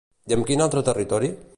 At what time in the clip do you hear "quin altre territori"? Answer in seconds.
0.49-1.33